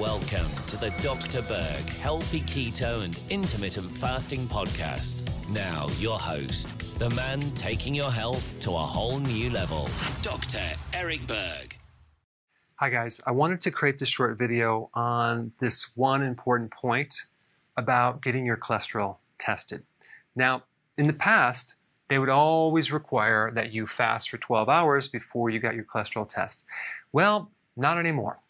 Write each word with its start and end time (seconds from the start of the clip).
Welcome 0.00 0.48
to 0.68 0.78
the 0.78 0.88
Dr. 1.02 1.42
Berg 1.42 1.86
Healthy 1.90 2.40
Keto 2.40 3.04
and 3.04 3.20
Intermittent 3.28 3.94
Fasting 3.94 4.46
Podcast. 4.46 5.18
Now, 5.50 5.88
your 5.98 6.18
host, 6.18 6.70
the 6.98 7.10
man 7.10 7.42
taking 7.50 7.92
your 7.92 8.10
health 8.10 8.58
to 8.60 8.70
a 8.70 8.78
whole 8.78 9.18
new 9.18 9.50
level, 9.50 9.90
Dr. 10.22 10.62
Eric 10.94 11.26
Berg. 11.26 11.76
Hi, 12.76 12.88
guys. 12.88 13.20
I 13.26 13.32
wanted 13.32 13.60
to 13.60 13.70
create 13.70 13.98
this 13.98 14.08
short 14.08 14.38
video 14.38 14.88
on 14.94 15.52
this 15.58 15.94
one 15.98 16.22
important 16.22 16.70
point 16.70 17.14
about 17.76 18.22
getting 18.22 18.46
your 18.46 18.56
cholesterol 18.56 19.18
tested. 19.36 19.82
Now, 20.34 20.62
in 20.96 21.08
the 21.08 21.12
past, 21.12 21.74
they 22.08 22.18
would 22.18 22.30
always 22.30 22.90
require 22.90 23.50
that 23.50 23.70
you 23.70 23.86
fast 23.86 24.30
for 24.30 24.38
12 24.38 24.70
hours 24.70 25.08
before 25.08 25.50
you 25.50 25.58
got 25.58 25.74
your 25.74 25.84
cholesterol 25.84 26.26
test. 26.26 26.64
Well, 27.12 27.50
not 27.76 27.98
anymore. 27.98 28.40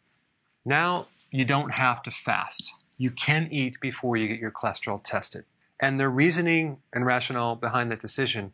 Now, 0.65 1.07
you 1.31 1.45
don't 1.45 1.79
have 1.79 2.03
to 2.03 2.11
fast. 2.11 2.73
You 2.99 3.11
can 3.11 3.49
eat 3.51 3.81
before 3.81 4.17
you 4.17 4.29
get 4.29 4.39
your 4.39 4.51
cholesterol 4.51 5.01
tested. 5.03 5.45
And 5.81 5.99
their 5.99 6.11
reasoning 6.11 6.79
and 6.93 7.07
rationale 7.07 7.57
behind 7.57 7.91
that 7.91 8.01
decision 8.01 8.53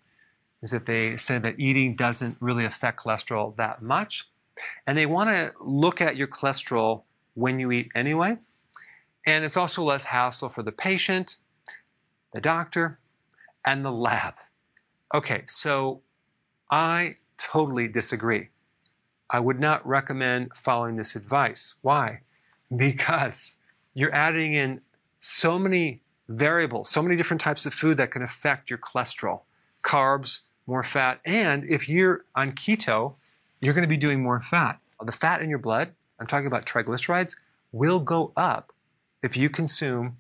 is 0.63 0.71
that 0.71 0.87
they 0.87 1.17
said 1.17 1.43
that 1.43 1.59
eating 1.59 1.97
doesn't 1.97 2.37
really 2.41 2.65
affect 2.65 3.01
cholesterol 3.01 3.57
that 3.57 3.83
much. 3.83 4.29
And 4.87 4.97
they 4.97 5.07
want 5.07 5.29
to 5.31 5.53
look 5.61 6.01
at 6.01 6.17
your 6.17 6.29
cholesterol 6.29 7.03
when 7.35 7.59
you 7.59 7.73
eat 7.73 7.91
anyway. 7.95 8.39
And 9.27 9.45
it's 9.45 9.57
also 9.57 9.83
less 9.83 10.05
hassle 10.05 10.49
for 10.49 10.63
the 10.63 10.73
patient, 10.73 11.37
the 12.33 12.41
doctor, 12.41 12.99
and 13.65 13.85
the 13.85 13.91
lab. 13.91 14.35
Okay, 15.13 15.43
so 15.47 16.03
I 16.71 17.17
totally 17.39 17.89
disagree. 17.89 18.49
I 19.29 19.41
would 19.41 19.61
not 19.61 19.87
recommend 19.87 20.55
following 20.55 20.97
this 20.97 21.17
advice. 21.17 21.75
Why? 21.83 22.21
Because 22.75 23.57
you're 23.95 24.15
adding 24.15 24.55
in 24.55 24.81
so 25.21 25.59
many 25.59 26.03
variables, 26.29 26.89
so 26.89 27.03
many 27.03 27.17
different 27.17 27.41
types 27.41 27.67
of 27.67 27.75
food 27.75 27.97
that 27.99 28.11
can 28.11 28.23
affect 28.23 28.71
your 28.71 28.79
cholesterol, 28.79 29.43
carbs, 29.83 30.41
more 30.67 30.83
fat, 30.83 31.21
and 31.25 31.65
if 31.65 31.89
you're 31.89 32.25
on 32.35 32.53
keto, 32.53 33.15
you're 33.61 33.75
going 33.75 33.83
to 33.83 33.89
be 33.89 33.97
doing 33.97 34.23
more 34.23 34.41
fat. 34.43 34.79
The 35.05 35.13
fat 35.13 35.43
in 35.43 35.49
your 35.49 35.59
blood, 35.59 35.93
I'm 36.19 36.27
talking 36.27 36.47
about 36.47 36.67
triglycerides, 36.67 37.37
will 37.73 38.01
go 38.01 38.33
up 38.37 38.73
if 39.23 39.37
you 39.37 39.49
consume 39.49 40.17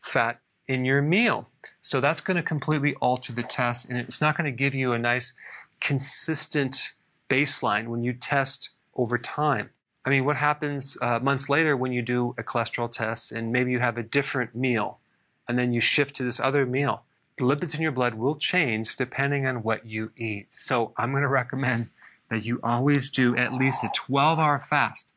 fat 0.00 0.40
in 0.68 0.84
your 0.84 1.02
meal. 1.02 1.48
So 1.82 2.00
that's 2.00 2.20
going 2.20 2.36
to 2.36 2.42
completely 2.42 2.94
alter 2.96 3.32
the 3.32 3.42
test, 3.42 3.88
and 3.88 3.98
it's 3.98 4.20
not 4.20 4.36
going 4.36 4.46
to 4.46 4.56
give 4.56 4.74
you 4.74 4.92
a 4.92 4.98
nice, 4.98 5.34
consistent 5.80 6.92
baseline 7.28 7.88
when 7.88 8.02
you 8.02 8.12
test 8.12 8.70
over 8.94 9.18
time. 9.18 9.70
I 10.04 10.10
mean, 10.10 10.24
what 10.24 10.36
happens 10.36 10.96
uh, 11.02 11.18
months 11.18 11.48
later 11.48 11.76
when 11.76 11.92
you 11.92 12.02
do 12.02 12.34
a 12.38 12.42
cholesterol 12.42 12.90
test 12.90 13.32
and 13.32 13.52
maybe 13.52 13.70
you 13.70 13.78
have 13.78 13.98
a 13.98 14.02
different 14.02 14.54
meal 14.54 14.98
and 15.46 15.58
then 15.58 15.72
you 15.72 15.80
shift 15.80 16.16
to 16.16 16.24
this 16.24 16.40
other 16.40 16.64
meal? 16.64 17.02
The 17.36 17.44
lipids 17.44 17.74
in 17.74 17.82
your 17.82 17.92
blood 17.92 18.14
will 18.14 18.36
change 18.36 18.96
depending 18.96 19.46
on 19.46 19.62
what 19.62 19.86
you 19.86 20.10
eat. 20.16 20.48
So 20.56 20.92
I'm 20.96 21.10
going 21.10 21.22
to 21.22 21.28
recommend 21.28 21.90
that 22.30 22.44
you 22.44 22.60
always 22.62 23.10
do 23.10 23.36
at 23.36 23.52
least 23.52 23.84
a 23.84 23.90
12 23.94 24.38
hour 24.38 24.60
fast 24.60 25.12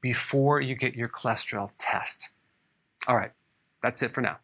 before 0.00 0.60
you 0.60 0.74
get 0.74 0.94
your 0.94 1.08
cholesterol 1.08 1.70
test. 1.78 2.28
All 3.06 3.16
right, 3.16 3.32
that's 3.82 4.02
it 4.02 4.12
for 4.12 4.20
now. 4.20 4.38